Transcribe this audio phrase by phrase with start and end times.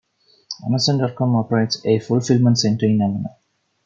[0.65, 3.37] Amazon dot com operates a fulfillment center in Avenel.